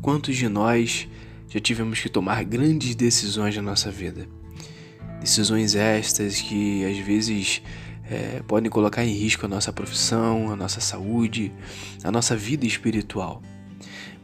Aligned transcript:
quantos 0.00 0.36
de 0.36 0.48
nós 0.48 1.08
já 1.48 1.60
tivemos 1.60 2.00
que 2.00 2.08
tomar 2.08 2.44
grandes 2.44 2.94
decisões 2.94 3.54
na 3.56 3.62
nossa 3.62 3.90
vida? 3.90 4.26
Decisões 5.20 5.74
estas 5.74 6.40
que 6.40 6.84
às 6.84 6.98
vezes 6.98 7.62
é, 8.10 8.42
podem 8.46 8.70
colocar 8.70 9.04
em 9.04 9.12
risco 9.12 9.46
a 9.46 9.48
nossa 9.48 9.72
profissão, 9.72 10.50
a 10.50 10.56
nossa 10.56 10.80
saúde, 10.80 11.52
a 12.02 12.10
nossa 12.10 12.36
vida 12.36 12.66
espiritual. 12.66 13.42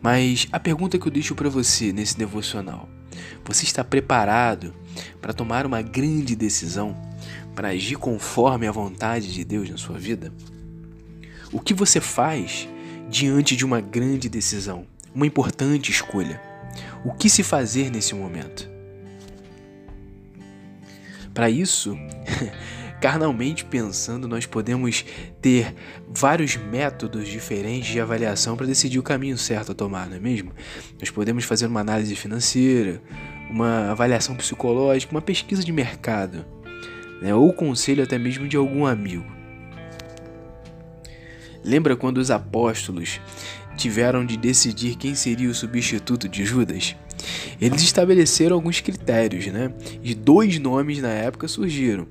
Mas 0.03 0.49
a 0.51 0.59
pergunta 0.59 0.99
que 0.99 1.07
eu 1.07 1.13
deixo 1.13 1.35
para 1.35 1.49
você 1.49 1.93
nesse 1.93 2.17
devocional: 2.17 2.89
você 3.45 3.65
está 3.65 3.85
preparado 3.85 4.75
para 5.21 5.33
tomar 5.33 5.67
uma 5.67 5.83
grande 5.83 6.35
decisão, 6.35 6.97
para 7.55 7.69
agir 7.69 7.97
conforme 7.97 8.67
a 8.67 8.73
vontade 8.73 9.33
de 9.33 9.45
Deus 9.45 9.69
na 9.69 9.77
sua 9.77 9.99
vida? 9.99 10.33
O 11.53 11.61
que 11.61 11.75
você 11.75 12.01
faz 12.01 12.69
diante 13.09 13.55
de 13.55 13.65
uma 13.65 13.81
grande 13.81 14.29
decisão, 14.29 14.87
uma 15.17 15.27
importante 15.27 15.91
escolha? 15.91 16.39
O 17.03 17.15
que 17.15 17.31
se 17.31 17.43
fazer 17.43 17.91
nesse 17.91 18.15
momento? 18.15 18.69
Para 21.33 21.49
isso, 21.49 21.97
carnalmente 23.01 23.65
pensando, 23.65 24.29
nós 24.29 24.45
podemos 24.45 25.07
ter 25.41 25.75
vários 26.07 26.57
métodos 26.57 27.27
diferentes 27.29 27.89
de 27.89 27.99
avaliação 27.99 28.57
para 28.59 28.67
decidir 28.67 28.99
o 28.99 29.03
caminho 29.03 29.39
certo 29.39 29.73
a 29.73 29.75
tomar, 29.75 30.07
não 30.07 30.17
é 30.17 30.21
mesmo? 30.21 30.53
Nós 31.01 31.09
podemos 31.09 31.45
fazer 31.45 31.67
uma 31.67 31.81
análise 31.81 32.15
financeira, 32.15 33.03
uma 33.51 33.91
avaliação 33.91 34.37
psicológica, 34.37 35.13
uma 35.13 35.23
pesquisa 35.23 35.65
de 35.65 35.73
mercado, 35.73 36.45
né? 37.23 37.35
ou 37.35 37.55
conselho 37.55 38.05
até 38.05 38.19
mesmo 38.19 38.47
de 38.47 38.57
algum 38.57 38.85
amigo. 38.85 39.25
Lembra 41.65 41.97
quando 41.97 42.19
os 42.19 42.31
apóstolos 42.31 43.19
tiveram 43.77 44.25
de 44.25 44.37
decidir 44.37 44.97
quem 44.97 45.15
seria 45.15 45.49
o 45.49 45.55
substituto 45.55 46.29
de 46.29 46.45
Judas? 46.45 46.97
Eles 47.61 47.83
estabeleceram 47.83 48.57
alguns 48.57 48.81
critérios, 48.81 49.47
né? 49.47 49.73
E 50.03 50.15
dois 50.15 50.59
nomes 50.59 51.01
na 51.01 51.11
época 51.11 51.49
surgiram. 51.49 52.07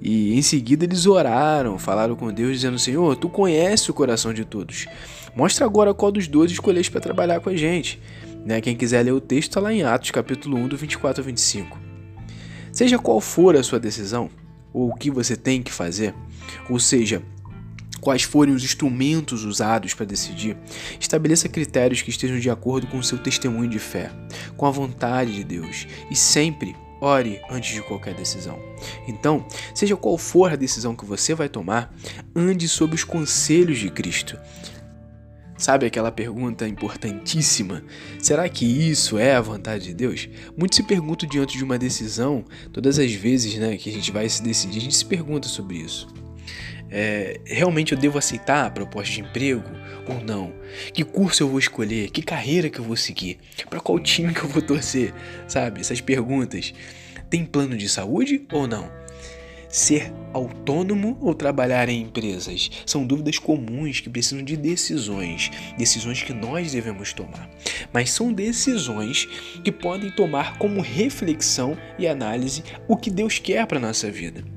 E 0.00 0.34
em 0.34 0.42
seguida 0.42 0.84
eles 0.84 1.06
oraram, 1.06 1.78
falaram 1.78 2.14
com 2.14 2.32
Deus, 2.32 2.52
dizendo: 2.52 2.78
Senhor, 2.78 3.16
tu 3.16 3.28
conheces 3.28 3.88
o 3.88 3.94
coração 3.94 4.32
de 4.32 4.44
todos. 4.44 4.86
Mostra 5.34 5.64
agora 5.64 5.94
qual 5.94 6.12
dos 6.12 6.28
dois 6.28 6.50
escolheste 6.50 6.90
para 6.90 7.00
trabalhar 7.00 7.40
com 7.40 7.50
a 7.50 7.56
gente. 7.56 8.00
Né? 8.44 8.60
Quem 8.60 8.76
quiser 8.76 9.02
ler 9.02 9.12
o 9.12 9.20
texto 9.20 9.50
está 9.50 9.60
lá 9.60 9.72
em 9.72 9.82
Atos, 9.82 10.10
capítulo 10.10 10.56
1, 10.56 10.68
do 10.68 10.76
24 10.76 11.20
ao 11.20 11.26
25. 11.26 11.78
Seja 12.72 12.98
qual 12.98 13.20
for 13.20 13.56
a 13.56 13.62
sua 13.62 13.80
decisão, 13.80 14.30
ou 14.72 14.90
o 14.90 14.94
que 14.94 15.10
você 15.10 15.34
tem 15.34 15.62
que 15.62 15.72
fazer, 15.72 16.14
ou 16.68 16.78
seja, 16.78 17.22
quais 18.06 18.22
forem 18.22 18.54
os 18.54 18.62
instrumentos 18.62 19.42
usados 19.42 19.92
para 19.92 20.06
decidir, 20.06 20.56
estabeleça 21.00 21.48
critérios 21.48 22.02
que 22.02 22.10
estejam 22.10 22.38
de 22.38 22.48
acordo 22.48 22.86
com 22.86 22.98
o 22.98 23.02
seu 23.02 23.18
testemunho 23.18 23.68
de 23.68 23.80
fé, 23.80 24.12
com 24.56 24.64
a 24.64 24.70
vontade 24.70 25.34
de 25.34 25.42
Deus 25.42 25.88
e 26.08 26.14
sempre 26.14 26.76
ore 27.00 27.40
antes 27.50 27.74
de 27.74 27.82
qualquer 27.82 28.14
decisão. 28.14 28.60
Então, 29.08 29.44
seja 29.74 29.96
qual 29.96 30.16
for 30.16 30.52
a 30.52 30.56
decisão 30.56 30.94
que 30.94 31.04
você 31.04 31.34
vai 31.34 31.48
tomar, 31.48 31.92
ande 32.32 32.68
sob 32.68 32.94
os 32.94 33.02
conselhos 33.02 33.76
de 33.76 33.90
Cristo. 33.90 34.38
Sabe 35.58 35.84
aquela 35.84 36.12
pergunta 36.12 36.68
importantíssima? 36.68 37.82
Será 38.20 38.48
que 38.48 38.64
isso 38.64 39.18
é 39.18 39.34
a 39.34 39.40
vontade 39.40 39.86
de 39.86 39.94
Deus? 39.94 40.28
Muitos 40.56 40.76
se 40.76 40.84
perguntam 40.84 41.28
diante 41.28 41.58
de 41.58 41.64
uma 41.64 41.76
decisão, 41.76 42.44
todas 42.72 43.00
as 43.00 43.10
vezes 43.12 43.56
né, 43.56 43.76
que 43.76 43.90
a 43.90 43.92
gente 43.92 44.12
vai 44.12 44.28
se 44.28 44.44
decidir, 44.44 44.78
a 44.78 44.82
gente 44.82 44.96
se 44.96 45.04
pergunta 45.04 45.48
sobre 45.48 45.78
isso. 45.78 46.06
É, 46.90 47.40
realmente 47.44 47.92
eu 47.92 47.98
devo 47.98 48.18
aceitar 48.18 48.66
a 48.66 48.70
proposta 48.70 49.12
de 49.12 49.20
emprego 49.20 49.68
ou 50.08 50.20
não? 50.22 50.52
Que 50.92 51.04
curso 51.04 51.42
eu 51.42 51.48
vou 51.48 51.58
escolher? 51.58 52.10
Que 52.10 52.22
carreira 52.22 52.70
que 52.70 52.78
eu 52.78 52.84
vou 52.84 52.96
seguir? 52.96 53.38
Para 53.68 53.80
qual 53.80 53.98
time 53.98 54.32
que 54.32 54.42
eu 54.42 54.48
vou 54.48 54.62
torcer? 54.62 55.12
Sabe? 55.48 55.80
Essas 55.80 56.00
perguntas. 56.00 56.72
Tem 57.28 57.44
plano 57.44 57.76
de 57.76 57.88
saúde 57.88 58.46
ou 58.52 58.66
não? 58.68 58.90
Ser 59.68 60.12
autônomo 60.32 61.18
ou 61.20 61.34
trabalhar 61.34 61.88
em 61.88 62.02
empresas? 62.02 62.70
São 62.86 63.04
dúvidas 63.04 63.38
comuns 63.38 63.98
que 63.98 64.08
precisam 64.08 64.44
de 64.44 64.56
decisões, 64.56 65.50
decisões 65.76 66.22
que 66.22 66.32
nós 66.32 66.72
devemos 66.72 67.12
tomar. 67.12 67.50
Mas 67.92 68.10
são 68.10 68.32
decisões 68.32 69.26
que 69.64 69.72
podem 69.72 70.10
tomar 70.10 70.56
como 70.56 70.80
reflexão 70.80 71.76
e 71.98 72.06
análise 72.06 72.62
o 72.86 72.96
que 72.96 73.10
Deus 73.10 73.40
quer 73.40 73.66
para 73.66 73.80
nossa 73.80 74.08
vida. 74.10 74.55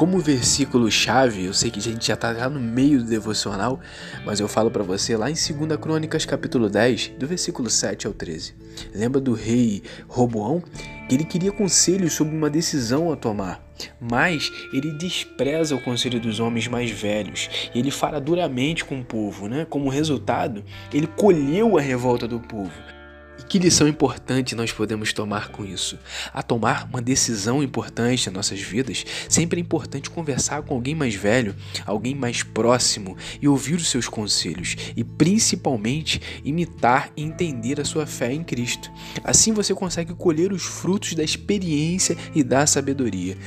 Como 0.00 0.18
versículo-chave, 0.18 1.44
eu 1.44 1.52
sei 1.52 1.70
que 1.70 1.78
a 1.78 1.82
gente 1.82 2.06
já 2.06 2.14
está 2.14 2.48
no 2.48 2.58
meio 2.58 3.00
do 3.00 3.04
devocional, 3.04 3.78
mas 4.24 4.40
eu 4.40 4.48
falo 4.48 4.70
para 4.70 4.82
você 4.82 5.14
lá 5.14 5.30
em 5.30 5.34
2 5.34 5.78
Crônicas, 5.78 6.24
capítulo 6.24 6.70
10, 6.70 7.16
do 7.18 7.26
versículo 7.26 7.68
7 7.68 8.06
ao 8.06 8.14
13. 8.14 8.54
Lembra 8.94 9.20
do 9.20 9.34
rei 9.34 9.82
Roboão? 10.08 10.62
Que 11.06 11.16
ele 11.16 11.24
queria 11.24 11.52
conselhos 11.52 12.14
sobre 12.14 12.34
uma 12.34 12.48
decisão 12.48 13.12
a 13.12 13.16
tomar, 13.16 13.62
mas 14.00 14.50
ele 14.72 14.90
despreza 14.92 15.76
o 15.76 15.82
conselho 15.82 16.18
dos 16.18 16.40
homens 16.40 16.66
mais 16.66 16.90
velhos 16.90 17.50
e 17.74 17.78
ele 17.78 17.90
fala 17.90 18.18
duramente 18.18 18.86
com 18.86 19.00
o 19.00 19.04
povo, 19.04 19.48
né? 19.48 19.66
Como 19.68 19.90
resultado, 19.90 20.64
ele 20.94 21.08
colheu 21.08 21.76
a 21.76 21.80
revolta 21.82 22.26
do 22.26 22.40
povo. 22.40 22.72
E 23.40 23.42
que 23.42 23.58
lição 23.58 23.88
importante 23.88 24.54
nós 24.54 24.70
podemos 24.70 25.14
tomar 25.14 25.48
com 25.48 25.64
isso? 25.64 25.98
A 26.30 26.42
tomar 26.42 26.86
uma 26.90 27.00
decisão 27.00 27.62
importante 27.62 28.26
nas 28.26 28.34
nossas 28.34 28.60
vidas, 28.60 29.02
sempre 29.30 29.58
é 29.58 29.62
importante 29.62 30.10
conversar 30.10 30.60
com 30.60 30.74
alguém 30.74 30.94
mais 30.94 31.14
velho, 31.14 31.56
alguém 31.86 32.14
mais 32.14 32.42
próximo 32.42 33.16
e 33.40 33.48
ouvir 33.48 33.76
os 33.76 33.88
seus 33.88 34.06
conselhos 34.06 34.76
e 34.94 35.02
principalmente 35.02 36.20
imitar 36.44 37.10
e 37.16 37.22
entender 37.22 37.80
a 37.80 37.84
sua 37.84 38.04
fé 38.04 38.30
em 38.30 38.44
Cristo. 38.44 38.92
Assim 39.24 39.54
você 39.54 39.74
consegue 39.74 40.12
colher 40.12 40.52
os 40.52 40.62
frutos 40.62 41.14
da 41.14 41.24
experiência 41.24 42.18
e 42.34 42.44
da 42.44 42.66
sabedoria 42.66 43.38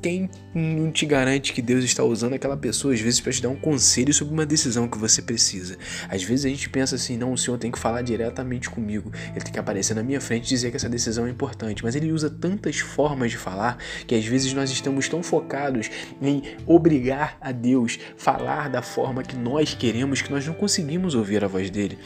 quem 0.00 0.30
não 0.54 0.90
te 0.90 1.04
garante 1.06 1.52
que 1.52 1.60
Deus 1.60 1.84
está 1.84 2.04
usando 2.04 2.34
aquela 2.34 2.56
pessoa 2.56 2.94
às 2.94 3.00
vezes 3.00 3.20
para 3.20 3.32
te 3.32 3.42
dar 3.42 3.48
um 3.48 3.56
conselho 3.56 4.12
sobre 4.12 4.32
uma 4.32 4.46
decisão 4.46 4.88
que 4.88 4.98
você 4.98 5.20
precisa? 5.20 5.76
Às 6.08 6.22
vezes 6.22 6.44
a 6.44 6.48
gente 6.48 6.68
pensa 6.68 6.94
assim, 6.94 7.16
não, 7.16 7.32
o 7.32 7.38
Senhor 7.38 7.58
tem 7.58 7.70
que 7.70 7.78
falar 7.78 8.02
diretamente 8.02 8.70
comigo, 8.70 9.12
ele 9.34 9.44
tem 9.44 9.52
que 9.52 9.58
aparecer 9.58 9.94
na 9.94 10.02
minha 10.02 10.20
frente 10.20 10.46
e 10.46 10.48
dizer 10.48 10.70
que 10.70 10.76
essa 10.76 10.88
decisão 10.88 11.26
é 11.26 11.30
importante, 11.30 11.82
mas 11.82 11.94
ele 11.94 12.12
usa 12.12 12.30
tantas 12.30 12.78
formas 12.78 13.30
de 13.30 13.36
falar 13.36 13.78
que 14.06 14.14
às 14.14 14.24
vezes 14.24 14.52
nós 14.52 14.70
estamos 14.70 15.08
tão 15.08 15.22
focados 15.22 15.90
em 16.22 16.42
obrigar 16.66 17.36
a 17.40 17.52
Deus 17.52 17.98
falar 18.16 18.68
da 18.68 18.82
forma 18.82 19.22
que 19.22 19.36
nós 19.36 19.74
queremos 19.74 20.22
que 20.22 20.30
nós 20.30 20.46
não 20.46 20.54
conseguimos 20.54 21.14
ouvir 21.14 21.44
a 21.44 21.48
voz 21.48 21.70
dele. 21.70 21.98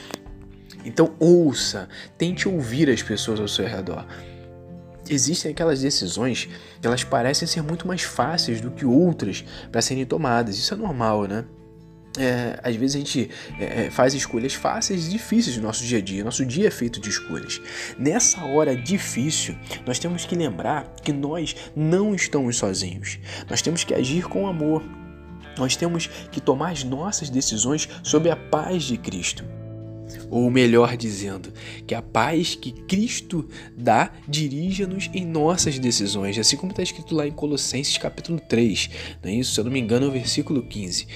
Então 0.84 1.14
ouça, 1.19 1.88
tente 2.19 2.48
ouvir 2.48 2.91
as 2.91 3.02
pessoas 3.02 3.38
ao 3.38 3.48
seu 3.48 3.66
redor 3.66 4.06
existem 5.15 5.50
aquelas 5.50 5.81
decisões 5.81 6.49
que 6.81 6.87
elas 6.87 7.05
parecem 7.05 7.47
ser 7.47 7.62
muito 7.62 7.87
mais 7.87 8.03
fáceis 8.03 8.61
do 8.61 8.71
que 8.71 8.84
outras 8.84 9.45
para 9.71 9.83
serem 9.83 10.05
tomadas. 10.05 10.59
Isso 10.59 10.75
é 10.75 10.77
normal, 10.77 11.25
né? 11.25 11.45
É, 12.19 12.61
às 12.62 12.77
vezes 12.77 12.97
a 12.97 12.99
gente 12.99 13.31
é, 13.59 13.87
é, 13.87 13.91
faz 13.91 14.12
escolhas 14.12 14.53
fáceis 14.53 15.06
e 15.06 15.11
difíceis 15.11 15.56
no 15.56 15.62
nosso 15.62 15.83
dia 15.84 15.99
a 15.99 16.00
dia. 16.00 16.23
Nosso 16.23 16.45
dia 16.45 16.69
é 16.69 16.71
feito 16.71 17.00
de 17.00 17.09
escolhas. 17.09 17.61
Nessa 17.99 18.45
hora 18.45 18.77
difícil, 18.77 19.56
nós 19.87 19.99
temos 19.99 20.27
que 20.27 20.34
lembrar 20.34 20.93
que 21.03 21.12
nós 21.12 21.56
não 21.75 22.15
estamos 22.15 22.56
sozinhos. 22.56 23.19
Nós 23.49 23.62
temos 23.62 23.83
que 23.83 23.94
agir 23.94 24.25
com 24.25 24.47
amor. 24.47 24.83
Nós 25.56 25.75
temos 25.75 26.06
que 26.31 26.41
tomar 26.41 26.73
as 26.73 26.84
nossas 26.84 27.31
decisões 27.31 27.89
sob 28.03 28.31
a 28.31 28.37
paz 28.37 28.84
de 28.84 28.99
Cristo 28.99 29.44
ou 30.31 30.50
melhor 30.50 30.97
dizendo, 30.97 31.53
que 31.87 31.95
a 31.95 32.03
paz 32.03 32.55
que 32.55 32.73
Cristo 32.73 33.49
dá 33.77 34.11
dirija-nos 34.28 35.11
em 35.12 35.25
nossas 35.25 35.78
decisões, 35.78 36.39
assim 36.39 36.56
como 36.56 36.73
está 36.73 36.83
escrito 36.83 37.15
lá 37.15 37.27
em 37.27 37.33
Colossenses 37.33 37.99
capítulo 37.99 38.41
3, 38.41 38.91
não 39.23 39.31
é 39.31 39.34
isso? 39.34 39.55
Se 39.55 39.61
eu 39.61 39.65
não 39.65 39.73
me 39.73 39.81
engano, 39.81 40.06
é 40.06 40.09
o 40.09 40.12
versículo 40.12 40.62
15. 40.62 41.06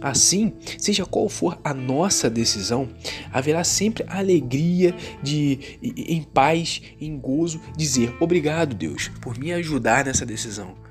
Assim, 0.00 0.52
seja 0.78 1.04
qual 1.04 1.28
for 1.28 1.58
a 1.64 1.72
nossa 1.72 2.28
decisão, 2.28 2.88
haverá 3.32 3.64
sempre 3.64 4.04
a 4.08 4.18
alegria 4.18 4.94
de, 5.22 5.58
em 5.82 6.22
paz, 6.22 6.82
em 7.00 7.16
gozo, 7.18 7.60
dizer 7.76 8.14
obrigado, 8.20 8.74
Deus, 8.74 9.08
por 9.20 9.38
me 9.38 9.52
ajudar 9.52 10.04
nessa 10.04 10.26
decisão. 10.26 10.85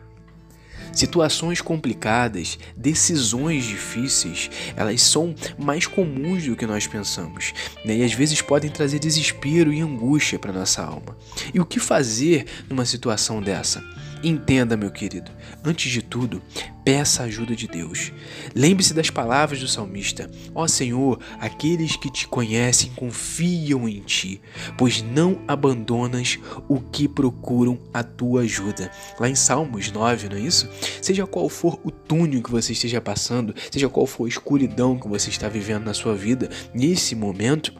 Situações 0.96 1.62
complicadas, 1.62 2.58
decisões 2.76 3.66
difíceis, 3.66 4.50
elas 4.76 5.02
são 5.02 5.36
mais 5.58 5.86
comuns 5.86 6.46
do 6.46 6.56
que 6.56 6.66
nós 6.66 6.88
pensamos 6.88 7.54
né? 7.84 7.98
e 7.98 8.04
às 8.04 8.14
vezes 8.14 8.42
podem 8.42 8.72
trazer 8.72 8.98
desespero 8.98 9.74
e 9.74 9.82
angústia 9.82 10.40
para 10.40 10.54
nossa 10.54 10.82
alma. 10.82 11.18
E 11.54 11.60
o 11.60 11.66
que 11.66 11.80
fazer 11.80 12.46
numa 12.70 12.86
situação 12.86 13.42
dessa? 13.42 13.84
Entenda, 14.25 14.75
meu 14.75 14.89
querido, 14.89 15.30
antes 15.63 15.92
de 15.92 16.01
tudo, 16.01 16.42
peça 16.83 17.22
a 17.22 17.25
ajuda 17.27 17.56
de 17.56 17.68
Deus. 17.68 18.12
Lembre-se 18.56 18.92
das 18.92 19.12
palavras 19.12 19.60
do 19.60 19.68
salmista: 19.68 20.27
Ó 20.56 20.63
oh 20.63 20.68
Senhor, 20.68 21.19
aqueles 21.39 21.95
que 21.95 22.12
te 22.12 22.27
conhecem 22.27 22.92
confiam 22.95 23.88
em 23.88 24.00
ti, 24.00 24.42
pois 24.80 25.04
não 25.04 25.44
abandonas 25.48 26.39
o 26.68 26.80
que 26.80 27.07
procuram 27.07 27.77
a 27.94 28.01
tua 28.01 28.42
ajuda. 28.42 28.92
Lá 29.19 29.30
em 29.30 29.36
Salmos 29.36 29.92
9, 29.92 30.30
não 30.30 30.38
é 30.38 30.39
isso? 30.39 30.68
Seja 31.04 31.27
qual 31.27 31.48
for 31.48 31.80
o 31.83 31.92
túnel 31.92 32.42
que 32.42 32.50
você 32.50 32.74
esteja 32.74 33.00
passando, 33.00 33.54
seja 33.69 33.88
qual 33.88 34.07
for 34.07 34.25
a 34.25 34.30
escuridão 34.30 34.98
que 34.98 35.07
você 35.07 35.30
está 35.30 35.48
vivendo 35.48 35.86
na 35.86 35.94
sua 35.94 36.16
vida, 36.16 36.50
nesse 36.74 37.13
momento, 37.13 37.72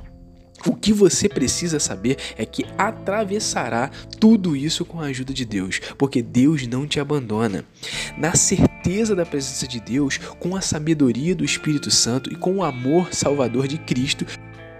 O 0.68 0.76
que 0.76 0.92
você 0.92 1.30
precisa 1.30 1.80
saber 1.80 2.18
é 2.38 2.46
que 2.46 2.66
atravessará 2.78 3.92
tudo 4.20 4.56
isso 4.56 4.84
com 4.84 5.00
a 5.00 5.06
ajuda 5.06 5.34
de 5.34 5.46
Deus, 5.46 5.80
porque 5.98 6.24
Deus 6.24 6.66
não 6.66 6.88
te 6.88 7.00
abandona. 7.00 7.64
Na 8.18 8.36
certeza 8.36 9.16
da 9.16 9.26
presença 9.26 9.68
de 9.68 9.80
Deus, 9.80 10.18
com 10.40 10.56
a 10.56 10.62
sabedoria 10.62 11.36
do 11.36 11.46
Espírito 11.46 11.92
Santo 11.92 12.34
e 12.34 12.36
com 12.36 12.56
o 12.56 12.64
amor 12.64 13.14
salvador 13.14 13.68
de 13.68 13.78
Cristo, 13.78 14.26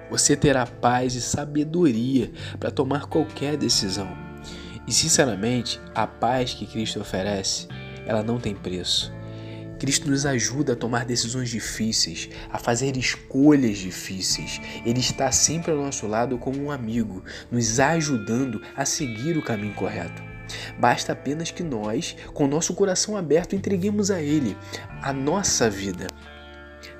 você 0.10 0.36
terá 0.36 0.66
paz 0.66 1.14
e 1.14 1.22
sabedoria 1.22 2.32
para 2.60 2.72
tomar 2.72 3.06
qualquer 3.06 3.56
decisão. 3.56 4.08
E 4.88 4.94
sinceramente, 4.94 5.80
a 5.94 6.08
paz 6.08 6.54
que 6.54 6.66
Cristo 6.66 7.00
oferece, 7.00 7.68
ela 8.06 8.24
não 8.24 8.40
tem 8.40 8.56
preço. 8.56 9.14
Cristo 9.86 10.10
nos 10.10 10.26
ajuda 10.26 10.74
a 10.74 10.76
tomar 10.76 11.06
decisões 11.06 11.48
difíceis, 11.48 12.28
a 12.52 12.58
fazer 12.58 12.98
escolhas 12.98 13.78
difíceis. 13.78 14.60
Ele 14.84 15.00
está 15.00 15.32
sempre 15.32 15.70
ao 15.70 15.78
nosso 15.78 16.08
lado 16.08 16.40
como 16.40 16.60
um 16.60 16.72
amigo, 16.72 17.24
nos 17.52 17.80
ajudando 17.80 18.64
a 18.76 18.84
seguir 18.84 19.38
o 19.38 19.44
caminho 19.44 19.76
correto. 19.76 20.24
Basta 20.80 21.14
apenas 21.14 21.52
que 21.52 21.62
nós, 21.62 22.16
com 22.34 22.48
nosso 22.48 22.74
coração 22.74 23.16
aberto, 23.16 23.56
entreguemos 23.56 24.10
a 24.10 24.20
Ele 24.20 24.58
a 25.04 25.14
nossa 25.14 25.70
vida. 25.70 26.08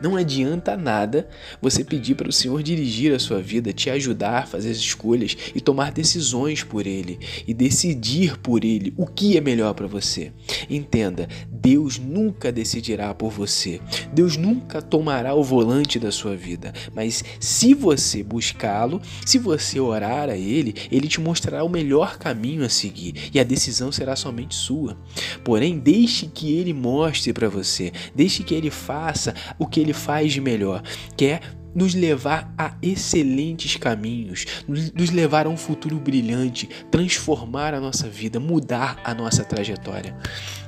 Não 0.02 0.16
adianta 0.16 0.76
nada 0.76 1.28
você 1.62 1.84
pedir 1.84 2.16
para 2.16 2.30
o 2.30 2.34
Senhor 2.34 2.62
dirigir 2.62 3.14
a 3.14 3.20
sua 3.20 3.42
vida, 3.42 3.72
te 3.72 3.90
ajudar 3.90 4.44
a 4.44 4.46
fazer 4.46 4.72
as 4.72 4.78
escolhas 4.78 5.38
e 5.54 5.62
tomar 5.62 5.92
decisões 5.92 6.64
por 6.64 6.86
Ele 6.86 7.20
e 7.48 7.54
decidir 7.54 8.38
por 8.40 8.64
Ele 8.64 8.94
o 8.98 9.06
que 9.06 9.38
é 9.38 9.42
melhor 9.42 9.74
para 9.74 9.88
você. 9.88 10.32
Entenda, 10.70 11.28
Deus 11.66 11.98
nunca 11.98 12.52
decidirá 12.52 13.12
por 13.16 13.32
você. 13.32 13.82
Deus 14.14 14.38
nunca 14.38 14.84
tomará 14.84 15.34
o 15.34 15.44
volante 15.44 15.98
da 15.98 16.12
sua 16.12 16.36
vida. 16.36 16.72
Mas 16.94 17.24
se 17.40 17.74
você 17.74 18.22
buscá-lo, 18.22 19.02
se 19.26 19.40
você 19.40 19.80
orar 19.80 20.30
a 20.30 20.38
Ele, 20.38 20.76
Ele 20.92 21.08
te 21.08 21.20
mostrará 21.20 21.64
o 21.64 21.70
melhor 21.70 22.20
caminho 22.20 22.64
a 22.64 22.70
seguir 22.70 23.32
e 23.34 23.40
a 23.40 23.44
decisão 23.44 23.92
será 23.92 24.16
somente 24.16 24.54
sua. 24.54 24.96
Porém, 25.44 25.80
deixe 25.80 26.28
que 26.28 26.56
Ele 26.56 26.72
mostre 26.72 27.34
para 27.34 27.50
você, 27.50 27.92
deixe 28.14 28.44
que 28.44 28.54
Ele 28.54 28.70
faça 28.70 29.34
o 29.58 29.66
que 29.66 29.80
Ele 29.80 29.94
faz 29.94 30.34
de 30.34 30.42
melhor, 30.42 30.84
que 31.18 31.26
é 31.26 31.40
nos 31.74 31.96
levar 31.96 32.54
a 32.58 32.76
excelentes 32.82 33.76
caminhos, 33.76 34.46
nos 34.68 35.10
levar 35.10 35.48
a 35.48 35.50
um 35.50 35.58
futuro 35.58 35.98
brilhante, 35.98 36.70
transformar 36.92 37.74
a 37.74 37.82
nossa 37.82 38.08
vida, 38.08 38.40
mudar 38.40 39.02
a 39.04 39.14
nossa 39.16 39.44
trajetória. 39.44 40.16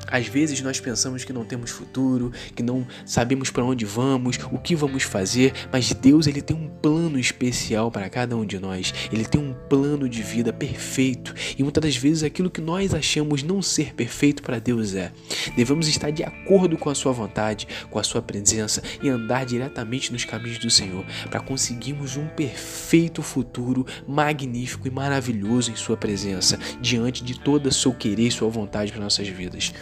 Às 0.07 0.27
vezes 0.27 0.61
nós 0.61 0.79
pensamos 0.79 1.23
que 1.23 1.33
não 1.33 1.43
temos 1.43 1.69
futuro, 1.69 2.31
que 2.55 2.63
não 2.63 2.87
sabemos 3.05 3.49
para 3.49 3.63
onde 3.63 3.85
vamos, 3.85 4.39
o 4.51 4.57
que 4.57 4.75
vamos 4.75 5.03
fazer, 5.03 5.53
mas 5.71 5.91
Deus 5.93 6.27
ele 6.27 6.41
tem 6.41 6.55
um 6.55 6.69
plano 6.69 7.19
especial 7.19 7.91
para 7.91 8.09
cada 8.09 8.35
um 8.35 8.45
de 8.45 8.59
nós. 8.59 8.93
Ele 9.11 9.25
tem 9.25 9.39
um 9.39 9.53
plano 9.69 10.07
de 10.07 10.23
vida 10.23 10.53
perfeito 10.53 11.33
e 11.57 11.63
muitas 11.63 11.83
das 11.83 11.95
vezes 11.95 12.23
aquilo 12.23 12.49
que 12.49 12.61
nós 12.61 12.93
achamos 12.93 13.43
não 13.43 13.61
ser 13.61 13.93
perfeito 13.93 14.41
para 14.41 14.59
Deus 14.59 14.93
é. 14.93 15.11
Devemos 15.55 15.87
estar 15.87 16.11
de 16.11 16.23
acordo 16.23 16.77
com 16.77 16.89
a 16.89 16.95
sua 16.95 17.11
vontade, 17.11 17.67
com 17.89 17.99
a 17.99 18.03
sua 18.03 18.21
presença 18.21 18.81
e 19.01 19.09
andar 19.09 19.45
diretamente 19.45 20.11
nos 20.11 20.23
caminhos 20.23 20.57
do 20.57 20.69
Senhor 20.69 21.05
para 21.29 21.39
conseguirmos 21.39 22.17
um 22.17 22.27
perfeito 22.27 23.21
futuro, 23.21 23.85
magnífico 24.07 24.87
e 24.87 24.91
maravilhoso 24.91 25.71
em 25.71 25.75
sua 25.75 25.97
presença, 25.97 26.57
diante 26.81 27.23
de 27.23 27.39
toda 27.39 27.71
seu 27.71 27.93
querer 27.93 28.27
e 28.27 28.31
sua 28.31 28.49
vontade 28.49 28.91
para 28.91 29.01
nossas 29.01 29.27
vidas. 29.27 29.73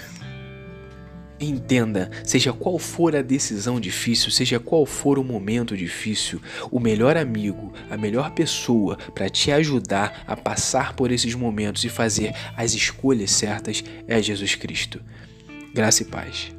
Entenda, 1.40 2.10
seja 2.24 2.54
qual 2.54 2.80
for 2.80 3.14
a 3.16 3.22
decisão 3.22 3.80
difícil, 3.80 4.32
seja 4.32 4.58
qual 4.58 4.86
for 4.86 5.20
o 5.20 5.24
momento 5.24 5.76
difícil, 5.76 6.42
o 6.72 6.80
melhor 6.80 7.18
amigo, 7.18 7.74
a 7.90 7.98
melhor 7.98 8.32
pessoa 8.32 8.98
para 9.14 9.30
te 9.30 9.52
ajudar 9.52 10.24
a 10.26 10.38
passar 10.38 10.94
por 10.94 11.12
esses 11.12 11.36
momentos 11.36 11.84
e 11.84 11.90
fazer 11.90 12.34
as 12.56 12.74
escolhas 12.74 13.32
certas 13.32 13.84
é 14.08 14.22
Jesus 14.22 14.56
Cristo. 14.56 15.02
Graça 15.74 16.04
e 16.04 16.06
paz. 16.06 16.55